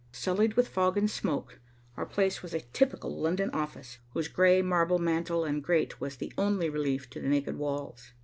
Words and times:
Sullied 0.11 0.55
with 0.55 0.67
fog 0.67 0.97
and 0.97 1.07
smoke, 1.07 1.59
our 1.95 2.07
place 2.07 2.41
was 2.41 2.55
a 2.55 2.61
typical 2.61 3.21
London 3.21 3.51
office, 3.51 3.99
whose 4.13 4.27
gray 4.27 4.63
marble 4.63 4.97
mantel 4.97 5.45
and 5.45 5.63
grate 5.63 6.01
was 6.01 6.15
the 6.17 6.33
only 6.39 6.71
relief 6.71 7.07
to 7.11 7.19
the 7.19 7.27
naked 7.29 7.55
walls. 7.55 8.11